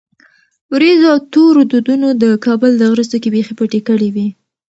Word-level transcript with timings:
ورېځو 0.75 1.05
او 1.13 1.19
تورو 1.33 1.61
دودونو 1.71 2.07
د 2.23 2.25
کابل 2.45 2.71
د 2.77 2.83
غره 2.91 3.03
څوکې 3.11 3.29
بیخي 3.35 3.53
پټې 3.59 3.79
کړې 3.87 4.09
وې. 4.15 4.27